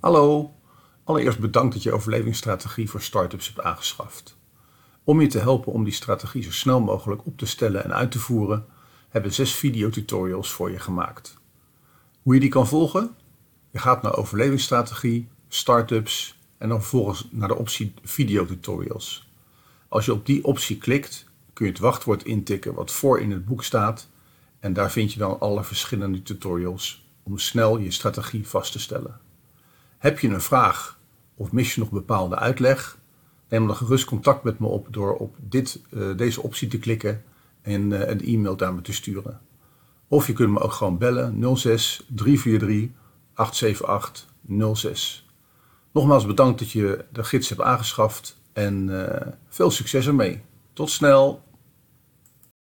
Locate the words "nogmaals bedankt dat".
45.92-46.70